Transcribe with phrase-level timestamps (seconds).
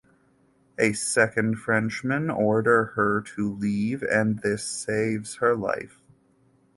[0.79, 6.01] A second Frenchman order her to leave and this saves her life.